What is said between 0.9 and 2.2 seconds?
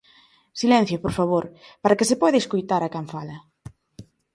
por favor, para que se